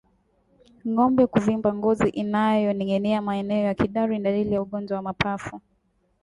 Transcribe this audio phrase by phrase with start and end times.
[0.89, 5.61] Ngombe kuvimba ngozi inayoninginia maeneo ya kidari ni dalili ya ugonjwa wa mapafu